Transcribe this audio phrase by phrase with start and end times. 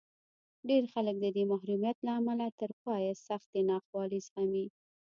[0.69, 4.65] ډېر خلک د دې محرومیت له امله تر پایه سختې ناخوالې زغمي